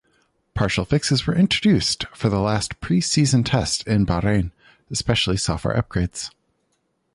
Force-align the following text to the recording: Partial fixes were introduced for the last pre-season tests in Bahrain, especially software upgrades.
Partial 0.55 0.83
fixes 0.83 1.27
were 1.27 1.35
introduced 1.35 2.05
for 2.05 2.27
the 2.27 2.39
last 2.39 2.79
pre-season 2.81 3.43
tests 3.43 3.83
in 3.83 4.03
Bahrain, 4.03 4.49
especially 4.89 5.37
software 5.37 5.79
upgrades. 5.79 6.31